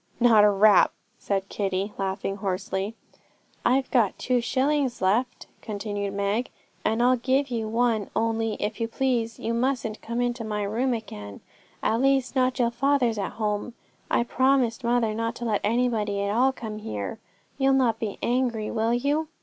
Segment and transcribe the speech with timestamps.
[0.19, 2.95] 'Not a rap,' said Kitty, laughing hoarsely.
[3.63, 6.49] 'I've got two shillings left,' continued Meg,
[6.83, 10.95] 'and I'll give you one; only, if you please, you mustn't come into my room
[10.95, 11.41] again,
[11.83, 13.75] at least till father's at home.
[14.09, 17.19] I promised mother not to let anybody at all come here.
[17.59, 19.27] You'll not be angry, will you?'